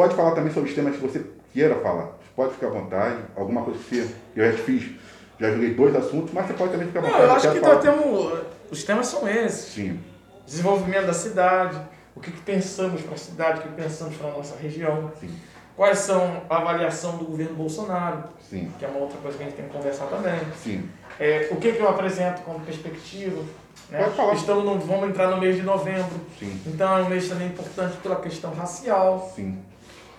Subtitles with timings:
[0.00, 1.22] Pode falar também sobre os temas que você
[1.52, 2.12] queira falar.
[2.34, 3.18] Pode ficar à vontade.
[3.36, 4.92] Alguma coisa que você, eu já fiz,
[5.38, 7.22] já joguei dois assuntos, mas você pode também ficar à vontade.
[7.22, 8.38] Não, eu acho quero que nós temos.
[8.70, 9.74] Os temas são esses.
[9.74, 10.00] Sim,
[10.46, 11.78] Desenvolvimento da cidade,
[12.16, 15.28] o que, que pensamos para a cidade, o que pensamos para a nossa região, sim,
[15.76, 19.46] quais são a avaliação do governo Bolsonaro, sim, que é uma outra coisa que a
[19.48, 20.40] gente tem que conversar também.
[20.56, 20.88] sim.
[21.18, 23.42] É, o que, que eu apresento como perspectiva.
[23.90, 24.02] Né?
[24.02, 24.32] Pode falar.
[24.32, 27.98] Estamos no, vamos entrar no mês de novembro, Sim, então é um mês também importante
[27.98, 29.30] pela questão racial.
[29.36, 29.58] sim.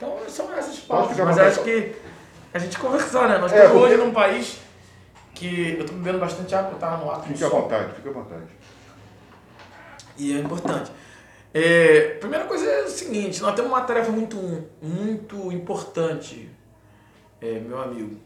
[0.02, 1.16] Então são essas pautas.
[1.16, 1.94] Mas acho que
[2.52, 3.38] a gente conversar, né?
[3.38, 4.58] Nós É, estamos porque- hoje num país
[5.36, 8.10] que eu estou bebendo bastante água, eu estava no ato do Fique à vontade, fique
[8.10, 8.44] à vontade.
[10.18, 10.92] E é importante.
[11.54, 14.38] É, primeira coisa é o seguinte, nós temos uma tarefa muito,
[14.82, 16.50] muito importante,
[17.40, 18.18] é, meu amigo,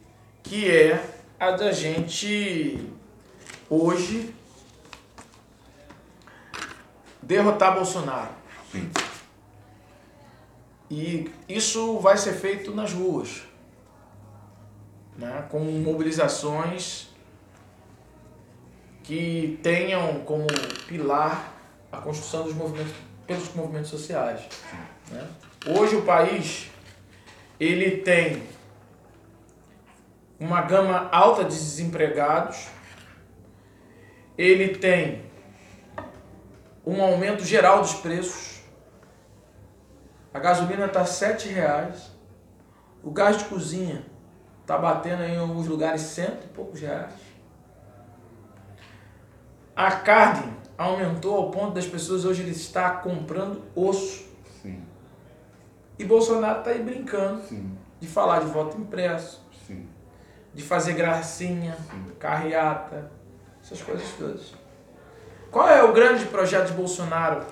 [0.44, 1.04] que é
[1.40, 2.90] a da gente
[3.70, 4.34] hoje
[7.22, 8.30] derrotar Bolsonaro.
[8.72, 8.90] Sim,
[10.90, 13.44] E isso vai ser feito nas ruas,
[15.18, 15.46] né?
[15.50, 17.10] com mobilizações
[19.04, 20.48] que tenham como
[20.88, 21.54] pilar
[21.92, 22.94] a construção dos movimentos
[23.26, 24.42] pelos movimentos sociais.
[25.12, 25.28] né?
[25.68, 26.70] Hoje o país
[27.60, 28.44] ele tem
[30.40, 32.68] uma gama alta de desempregados,
[34.38, 35.24] ele tem
[36.86, 38.55] um aumento geral dos preços,
[40.36, 42.12] a gasolina está 7 reais.
[43.02, 44.06] O gás de cozinha
[44.62, 47.14] está batendo em alguns lugares cento e poucos reais.
[49.74, 54.26] A carne aumentou ao ponto das pessoas hoje estar comprando osso.
[54.62, 54.84] sim,
[55.98, 59.88] E Bolsonaro está aí brincando sim, de falar de voto impresso, sim,
[60.54, 61.78] de fazer gracinha,
[62.20, 63.10] carreata,
[63.64, 64.54] essas coisas todas.
[65.50, 67.46] Qual é o grande projeto de Bolsonaro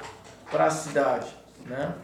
[0.52, 1.34] para a cidade?
[1.66, 1.96] Né?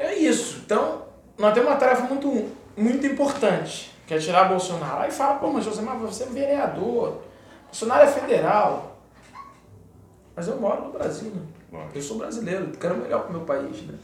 [0.00, 0.62] É isso.
[0.64, 1.04] Então,
[1.36, 5.02] nós temos uma tarefa muito, muito importante, que é tirar Bolsonaro.
[5.02, 7.20] Aí fala, pô, mas José, mas você é vereador.
[7.66, 8.98] Bolsonaro é federal.
[10.34, 11.42] Mas eu moro no Brasil, né?
[11.94, 13.94] Eu sou brasileiro, quero melhor para o meu país, né?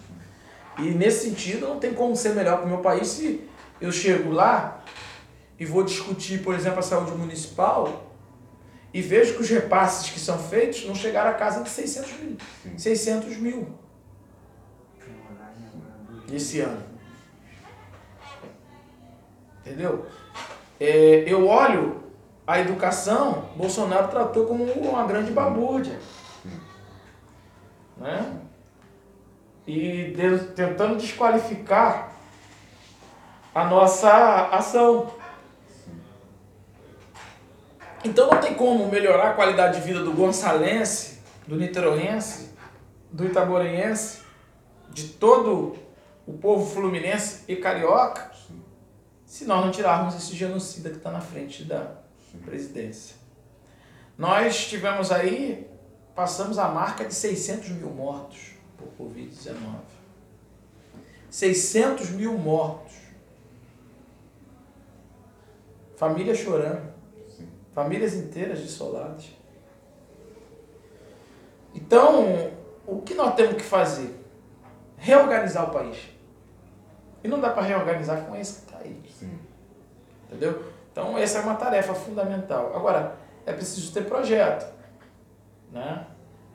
[0.79, 3.49] E nesse sentido, não tem como ser melhor para o meu país se
[3.81, 4.85] eu chego lá
[5.59, 8.13] e vou discutir, por exemplo, a saúde municipal
[8.93, 12.37] e vejo que os repasses que são feitos não chegaram a casa de 600 mil.
[12.63, 12.79] Sim.
[12.79, 13.86] 600 mil
[16.33, 16.83] esse ano.
[19.61, 20.07] Entendeu?
[20.79, 22.03] É, eu olho
[22.47, 25.99] a educação, Bolsonaro tratou como uma grande babúrdia.
[27.97, 28.41] Né?
[29.67, 32.13] E de- tentando desqualificar
[33.55, 35.11] a nossa ação.
[38.05, 42.55] Então não tem como melhorar a qualidade de vida do gonçalense, do niteroense,
[43.11, 44.21] do itaborenhense,
[44.91, 45.77] de todo
[46.27, 48.33] o povo fluminense e carioca,
[49.25, 51.93] se nós não tirarmos esse genocida que está na frente da
[52.45, 53.17] presidência.
[54.19, 55.71] Nós tivemos aí,
[56.15, 59.57] passamos a marca de 600 mil mortos por Covid-19.
[61.31, 62.95] 600 mil mortos.
[65.97, 66.93] Família chorando.
[67.29, 67.49] Sim.
[67.75, 69.27] Famílias inteiras dissoladas.
[71.75, 72.53] Então,
[72.87, 74.15] o que nós temos que fazer?
[74.97, 76.16] Reorganizar o país.
[77.27, 79.03] E não dá para reorganizar com esse que está aí.
[79.19, 79.37] Sim,
[80.29, 80.65] Entendeu?
[80.93, 82.73] Então, essa é uma tarefa fundamental.
[82.73, 84.73] Agora, é preciso ter projeto.
[85.73, 86.07] Né?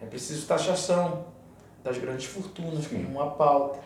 [0.02, 1.26] É preciso taxação
[1.84, 3.80] das grandes fortunas como uma pauta.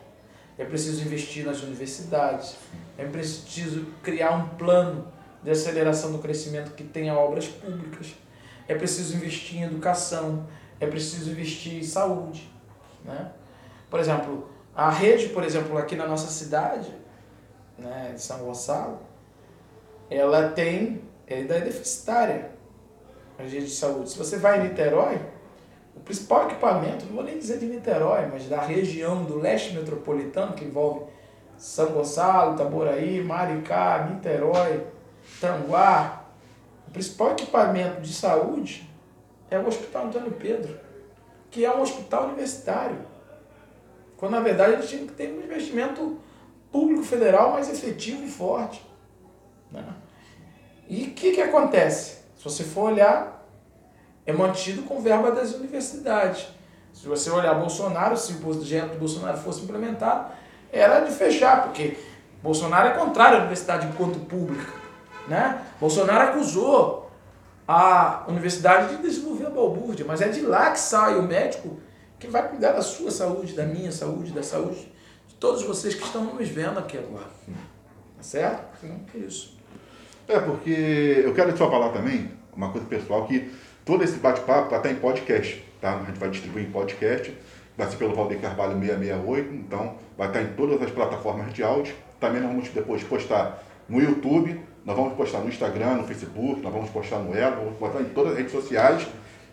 [0.60, 2.56] É preciso investir nas universidades.
[3.00, 8.14] É preciso criar um plano de aceleração do crescimento que tenha obras públicas.
[8.68, 10.46] É preciso investir em educação.
[10.80, 12.48] É preciso investir em saúde.
[13.04, 13.32] Né?
[13.90, 16.94] Por exemplo, a rede, por exemplo, aqui na nossa cidade,
[17.78, 19.00] né, de São Gonçalo,
[20.10, 22.52] ela tem, ela é deficitária,
[23.40, 24.10] a rede de saúde.
[24.10, 25.20] Se você vai em Niterói,
[25.96, 30.54] o principal equipamento, não vou nem dizer de Niterói, mas da região do leste metropolitano,
[30.54, 31.06] que envolve
[31.58, 34.86] São Gonçalo, Itaboraí, Maricá, Niterói,
[35.40, 36.26] Tanguá,
[36.88, 38.90] o principal equipamento de saúde
[39.50, 40.78] é o Hospital Antônio Pedro,
[41.50, 43.15] que é um hospital universitário.
[44.18, 46.20] Quando na verdade ele tinha que ter um investimento
[46.72, 48.86] público federal mais efetivo e forte.
[49.72, 49.84] Né?
[50.88, 52.20] E o que, que acontece?
[52.38, 53.46] Se você for olhar,
[54.26, 56.48] é mantido com verba das universidades.
[56.94, 60.32] Se você olhar Bolsonaro, se o projeto do Bolsonaro fosse implementado,
[60.72, 61.98] era de fechar, porque
[62.42, 64.74] Bolsonaro é contrário à universidade enquanto pública.
[65.28, 65.62] Né?
[65.80, 67.12] Bolsonaro acusou
[67.68, 71.78] a universidade de desenvolver a balbúrdia, mas é de lá que sai o médico
[72.20, 74.92] que vai cuidar da sua saúde, da minha saúde, da saúde
[75.28, 77.28] de todos vocês que estão nos vendo aqui agora.
[78.18, 78.84] Tá certo?
[78.84, 79.56] Então, é isso.
[80.28, 83.52] É, porque eu quero só falar também uma coisa pessoal que
[83.84, 86.00] todo esse bate-papo estar em podcast, tá?
[86.00, 87.36] A gente vai distribuir em podcast,
[87.78, 91.94] vai ser pelo Valdir Carvalho 668, então vai estar em todas as plataformas de áudio.
[92.20, 96.74] Também nós vamos depois postar no YouTube, nós vamos postar no Instagram, no Facebook, nós
[96.74, 99.08] vamos postar no Elo, vamos postar em todas as redes sociais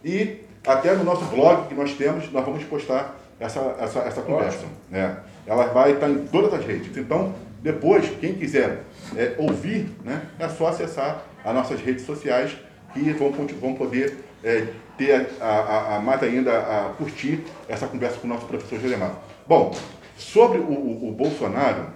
[0.04, 4.64] e até no nosso blog que nós temos, nós vamos postar essa, essa, essa conversa.
[4.90, 5.16] Né?
[5.46, 6.96] Ela vai estar em todas as redes.
[6.96, 8.82] Então, depois, quem quiser
[9.16, 12.56] é, ouvir, né, é só acessar as nossas redes sociais
[12.92, 14.66] que vão, vão poder é,
[14.98, 19.12] ter a, a, a, mais ainda a curtir essa conversa com o nosso professor Jeremar.
[19.46, 19.74] Bom,
[20.16, 21.86] sobre o, o, o Bolsonaro,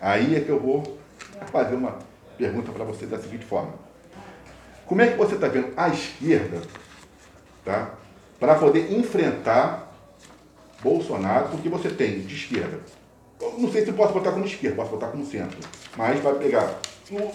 [0.00, 0.98] aí é que eu vou
[1.50, 1.98] fazer uma
[2.36, 3.72] pergunta para você da seguinte forma.
[4.86, 6.60] Como é que você está vendo a esquerda
[7.64, 7.90] tá,
[8.38, 9.92] para poder enfrentar
[10.82, 12.80] Bolsonaro, porque você tem de esquerda.
[13.58, 15.58] Não sei se posso botar como esquerda, posso botar como centro.
[15.96, 16.78] Mas vai pegar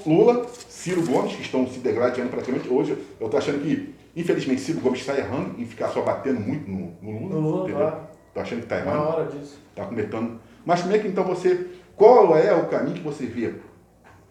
[0.06, 2.69] Lula, Ciro Gomes, que estão se degradando praticamente.
[2.69, 6.69] Hoje eu estou achando que, infelizmente, Ciro Gomes está errando em ficar só batendo muito
[6.69, 7.36] no, no Lula.
[7.36, 7.78] No Lula, entendeu?
[7.78, 8.07] claro.
[8.28, 8.98] Estou achando que está errando.
[8.98, 9.57] Na hora disso.
[9.69, 10.40] Está cometendo.
[10.66, 11.68] Mas como é que então você.
[11.96, 13.56] Qual é o caminho que você vê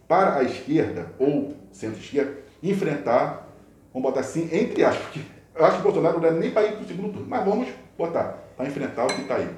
[0.07, 3.47] para a esquerda ou centro-esquerda enfrentar,
[3.93, 5.21] vamos botar assim, entre aspas, porque
[5.59, 7.45] eu acho que o Bolsonaro não é nem para ir para o segundo turno, mas
[7.45, 9.55] vamos botar, para enfrentar o que está aí.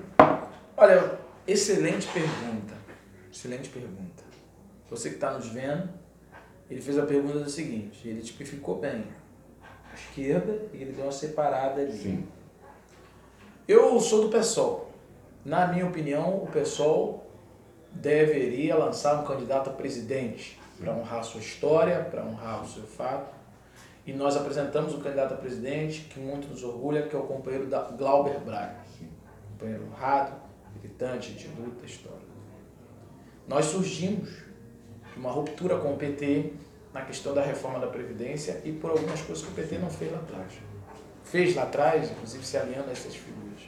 [0.76, 2.75] Olha, excelente pergunta.
[3.31, 4.25] Excelente pergunta.
[4.88, 5.91] Você que está nos vendo,
[6.70, 9.05] ele fez a pergunta do seguinte, ele tipificou bem
[9.62, 11.93] a esquerda e ele deu uma separada ali.
[11.93, 12.26] Sim.
[13.69, 14.91] Eu sou do PSOL.
[15.44, 17.26] Na minha opinião, o PSOL
[17.93, 23.39] deveria lançar um candidato a presidente para honrar sua história, para honrar o seu fato.
[24.06, 27.67] E nós apresentamos o candidato a presidente, que muito nos orgulha, que é o companheiro
[27.67, 28.76] da Glauber Braga.
[29.52, 30.32] Companheiro honrado,
[30.75, 32.31] militante de luta histórica.
[33.47, 34.29] Nós surgimos
[35.12, 36.52] de uma ruptura com o PT
[36.93, 40.11] na questão da reforma da Previdência e por algumas coisas que o PT não fez
[40.12, 40.52] lá atrás.
[41.25, 43.61] Fez lá atrás, inclusive se alinhando a essas figuras.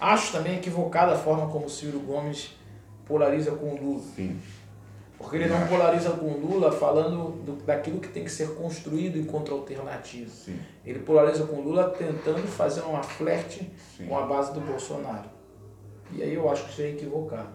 [0.00, 2.54] Acho também equivocada a forma como Ciro Gomes
[3.04, 4.02] polariza com o Lula.
[4.14, 4.40] Sim.
[5.20, 9.18] Porque ele não polariza com o Lula falando do, daquilo que tem que ser construído
[9.18, 10.30] enquanto alternativa.
[10.30, 10.58] Sim.
[10.84, 14.06] Ele polariza com o Lula tentando fazer uma flerte Sim.
[14.06, 15.28] com a base do Bolsonaro.
[16.12, 17.50] E aí eu acho que isso é equivocado.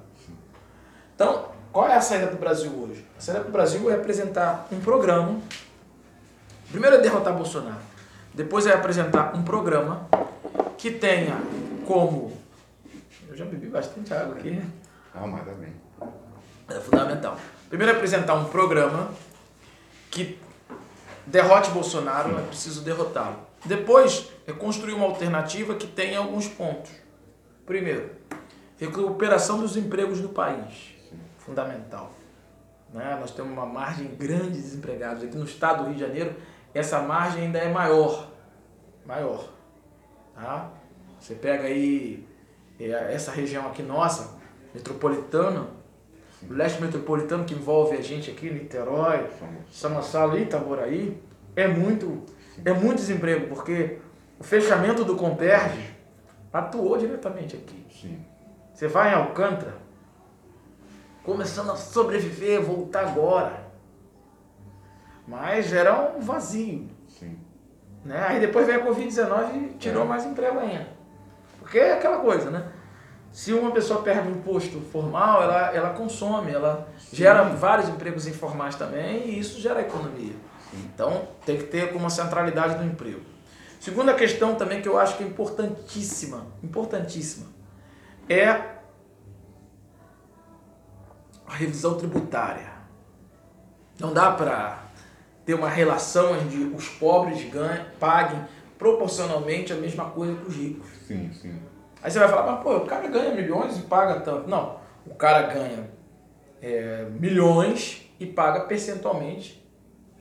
[1.16, 3.04] Então, qual é a saída do Brasil hoje?
[3.18, 5.40] A saída do Brasil é apresentar um programa.
[6.70, 7.82] Primeiro é derrotar Bolsonaro.
[8.32, 10.08] Depois é apresentar um programa
[10.78, 11.42] que tenha
[11.88, 12.32] como.
[13.28, 14.62] Eu já bebi bastante água aqui.
[15.16, 15.74] Ah, mas tá bem.
[16.70, 17.38] É fundamental.
[17.76, 19.12] Primeiro apresentar um programa
[20.10, 20.40] que
[21.28, 23.36] derrote Bolsonaro, é preciso derrotá-lo.
[23.66, 26.90] Depois é construir uma alternativa que tenha alguns pontos.
[27.66, 28.12] Primeiro,
[28.80, 30.96] recuperação dos empregos no país.
[31.40, 32.14] Fundamental.
[32.94, 33.18] Né?
[33.20, 35.22] Nós temos uma margem grande de desempregados.
[35.22, 36.34] Aqui no estado do Rio de Janeiro,
[36.74, 38.30] essa margem ainda é maior.
[39.06, 39.50] Maior.
[40.34, 40.72] Tá?
[41.20, 42.26] Você pega aí
[42.80, 44.34] é, essa região aqui nossa,
[44.74, 45.68] metropolitana,
[46.50, 49.28] o leste metropolitano que envolve a gente aqui, Niterói,
[49.72, 51.22] São Gonçalo e Itaboraí,
[51.56, 52.24] é muito,
[52.64, 54.00] é muito desemprego, porque
[54.40, 55.94] o fechamento do Comperge
[56.52, 57.86] atuou diretamente aqui.
[57.92, 58.24] Sim.
[58.74, 59.76] Você vai em Alcântara,
[61.24, 63.66] começando a sobreviver, voltar agora.
[65.28, 66.88] Mas era um vazio.
[67.08, 67.38] Sim.
[68.04, 68.24] Né?
[68.28, 70.06] Aí depois veio a Covid-19 e tirou É.
[70.06, 70.88] mais emprego ainda.
[71.60, 72.72] Porque é aquela coisa, né?
[73.36, 78.76] Se uma pessoa perde um imposto formal, ela, ela consome, ela gera vários empregos informais
[78.76, 80.32] também e isso gera economia.
[80.74, 83.20] Então tem que ter como centralidade do emprego.
[83.78, 87.48] Segunda questão também que eu acho que é importantíssima, importantíssima,
[88.30, 88.74] é a
[91.50, 92.72] revisão tributária.
[94.00, 94.82] Não dá para
[95.46, 98.42] ter uma relação onde os pobres ganhem, paguem
[98.78, 100.88] proporcionalmente a mesma coisa que os ricos.
[101.06, 101.75] Sim, sim.
[102.06, 104.48] Aí você vai falar, mas pô, o cara ganha milhões e paga tanto.
[104.48, 105.90] Não, o cara ganha
[106.62, 109.68] é, milhões e paga percentualmente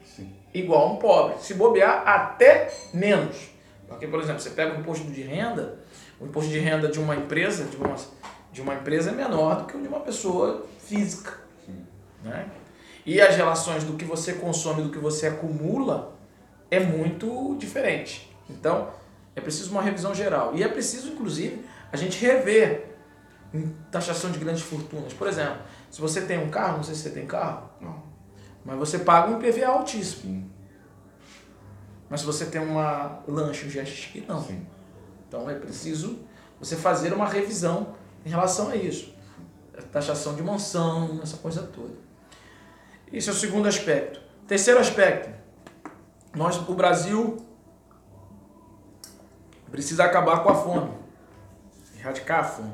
[0.02, 0.34] Sim.
[0.54, 1.36] igual a um pobre.
[1.40, 3.50] Se bobear, até menos.
[3.86, 5.78] Porque, por exemplo, você pega o imposto de renda,
[6.18, 7.94] o imposto de renda de uma empresa, de uma,
[8.50, 11.34] de uma empresa é menor do que o de uma pessoa física.
[12.22, 12.46] Né?
[13.04, 16.16] E as relações do que você consome do que você acumula
[16.70, 18.34] é muito diferente.
[18.48, 18.88] Então,
[19.36, 20.54] é preciso uma revisão geral.
[20.54, 22.96] E é preciso, inclusive, a gente rever
[23.52, 25.12] em taxação de grandes fortunas.
[25.12, 25.58] Por exemplo,
[25.88, 28.02] se você tem um carro, não sei se você tem carro, Não.
[28.64, 30.22] mas você paga um IPVA altíssimo.
[30.22, 30.50] Sim.
[32.10, 34.42] Mas se você tem uma lanche, um jet não.
[34.42, 34.66] Sim.
[35.28, 36.18] Então é preciso
[36.58, 37.94] você fazer uma revisão
[38.26, 39.14] em relação a isso.
[39.92, 41.94] taxação de mansão, essa coisa toda.
[43.12, 44.20] Esse é o segundo aspecto.
[44.48, 45.32] Terceiro aspecto,
[46.34, 47.36] nós, o Brasil
[49.70, 51.03] precisa acabar com a fome,
[52.44, 52.72] fome,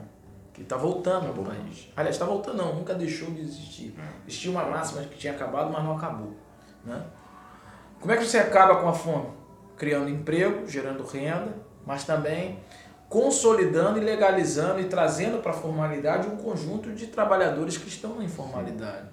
[0.52, 1.90] que está voltando no país.
[1.96, 3.94] Aliás, está voltando não, nunca deixou de existir.
[4.26, 6.34] Existia uma máxima que tinha acabado, mas não acabou.
[6.84, 7.02] Né?
[8.00, 9.28] Como é que você acaba com a fome?
[9.76, 11.54] Criando emprego, gerando renda,
[11.86, 12.58] mas também
[13.10, 18.24] consolidando e legalizando e trazendo para a formalidade um conjunto de trabalhadores que estão na
[18.24, 19.08] informalidade.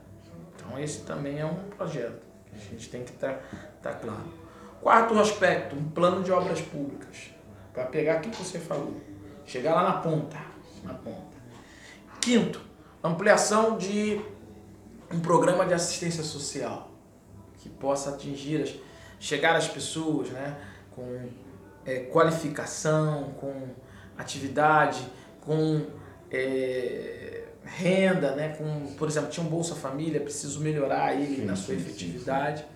[0.55, 3.33] Então esse também é um projeto que a gente tem que estar
[3.81, 4.31] tá, tá claro.
[4.81, 7.31] Quarto aspecto, um plano de obras públicas.
[7.73, 8.95] Para pegar aquilo que você falou.
[9.47, 10.37] Chegar lá na ponta.
[10.83, 11.37] Na ponta.
[12.21, 12.61] Quinto,
[13.03, 14.21] ampliação de
[15.11, 16.91] um programa de assistência social
[17.57, 18.73] que possa atingir, as,
[19.19, 20.57] chegar às pessoas né,
[20.91, 21.29] com
[21.85, 23.69] é, qualificação, com
[24.17, 25.07] atividade,
[25.41, 25.85] com
[26.29, 31.55] é, renda, né, com, por exemplo, tinha um Bolsa Família, preciso melhorar ele sim, na
[31.55, 32.61] sua sim, efetividade.
[32.61, 32.67] Sim,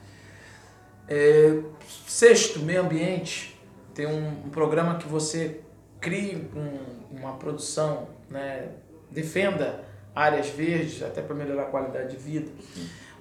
[1.10, 1.60] é,
[2.08, 3.60] sexto, meio ambiente,
[3.94, 5.60] tem um, um, programa que você
[6.01, 8.70] crie um, uma produção, né,
[9.10, 12.51] defenda áreas verdes, até para melhorar a qualidade de vida.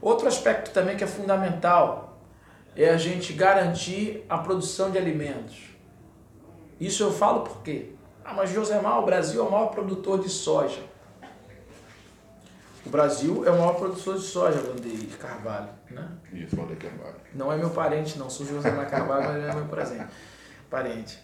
[0.01, 2.19] Outro aspecto também que é fundamental
[2.75, 5.71] é a gente garantir a produção de alimentos.
[6.81, 7.91] Isso eu falo por quê?
[8.25, 10.81] Ah, mas Josemar, o Brasil é o maior produtor de soja.
[12.87, 15.69] O Brasil é o maior produtor de soja, Vandeir Carvalho.
[15.91, 16.09] Né?
[16.33, 17.17] Isso, Vandeir Carvalho.
[17.35, 18.31] Não é meu parente, não.
[18.31, 20.07] Sou Josemar Carvalho, mas é meu presente.
[20.71, 21.19] parente.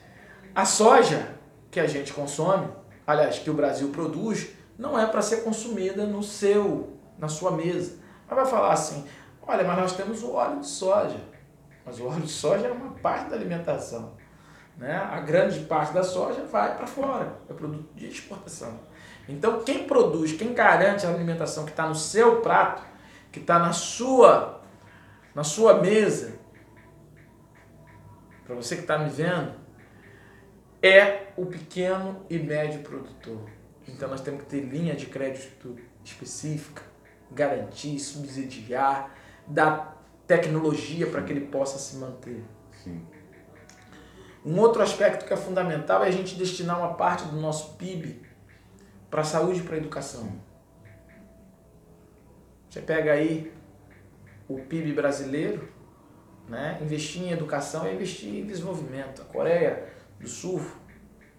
[0.54, 1.35] A soja
[1.76, 2.68] que a gente consome,
[3.06, 7.98] aliás, que o Brasil produz, não é para ser consumida no seu, na sua mesa.
[8.26, 9.06] Mas vai falar assim,
[9.46, 11.20] olha, mas nós temos o óleo de soja.
[11.84, 14.14] Mas o óleo de soja é uma parte da alimentação.
[14.78, 14.96] Né?
[14.96, 18.80] A grande parte da soja vai para fora, é produto de exportação.
[19.28, 22.82] Então, quem produz, quem garante a alimentação que está no seu prato,
[23.30, 24.62] que está na sua,
[25.34, 26.38] na sua mesa,
[28.46, 29.65] para você que está me vendo,
[30.86, 33.48] é o pequeno e médio produtor.
[33.88, 36.82] Então, nós temos que ter linha de crédito específica,
[37.30, 39.14] garantir, subsidiar,
[39.46, 42.42] dar tecnologia para que ele possa se manter.
[42.82, 43.06] Sim.
[44.44, 48.22] Um outro aspecto que é fundamental é a gente destinar uma parte do nosso PIB
[49.10, 50.40] para a saúde e para a educação.
[52.68, 53.52] Você pega aí
[54.48, 55.68] o PIB brasileiro,
[56.48, 56.78] né?
[56.80, 59.22] investir em educação é investir em desenvolvimento.
[59.22, 59.88] A Coreia
[60.20, 60.60] do Sul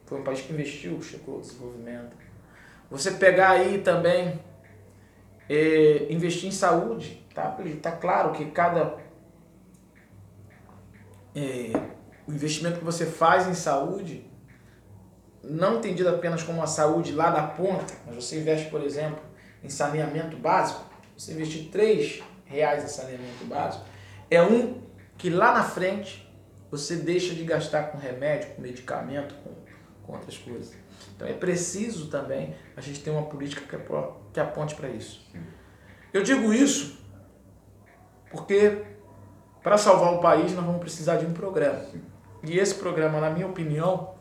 [0.06, 2.16] foi um país que investiu, chegou ao desenvolvimento.
[2.90, 4.40] Você pegar aí também,
[5.50, 7.58] é, investir em saúde, tá?
[7.82, 8.98] Tá claro que cada
[11.36, 11.72] é,
[12.26, 14.26] o investimento que você faz em saúde,
[15.44, 19.20] não entendido apenas como a saúde lá da ponta, mas você investe, por exemplo,
[19.64, 20.84] em saneamento básico,
[21.18, 23.86] você investir três reais em saneamento básico,
[24.32, 24.82] é um
[25.18, 26.27] que lá na frente
[26.70, 29.52] você deixa de gastar com remédio, com medicamento, com,
[30.04, 30.74] com outras coisas.
[31.16, 35.26] Então é preciso também a gente ter uma política que, é que aponte para isso.
[36.14, 36.98] Eu digo isso
[38.32, 38.86] porque
[39.64, 41.86] para salvar o país nós vamos precisar de um programa.
[42.44, 44.16] E esse programa, na minha opinião,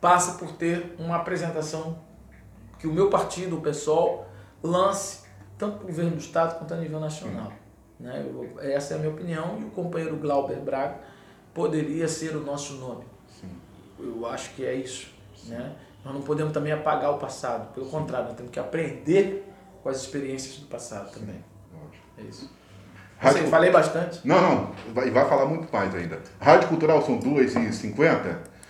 [0.00, 1.98] passa por ter uma apresentação
[2.78, 4.26] que o meu partido, o PSOL,
[4.62, 5.22] lance
[5.56, 7.52] tanto para o governo do Estado quanto a nível nacional.
[8.02, 8.26] Né?
[8.26, 10.96] Eu, essa é a minha opinião e o companheiro Glauber Braga
[11.54, 13.04] poderia ser o nosso nome.
[13.28, 13.48] Sim.
[13.98, 15.14] Eu acho que é isso.
[15.46, 15.74] Né?
[16.04, 19.48] Nós não podemos também apagar o passado, pelo contrário, nós temos que aprender
[19.82, 21.42] com as experiências do passado também.
[22.18, 22.50] É isso.
[23.18, 23.46] Rádio...
[23.46, 24.26] falei bastante?
[24.26, 26.20] Não, não, vai, vai falar muito mais ainda.
[26.40, 28.38] Rádio Cultural são 2h50.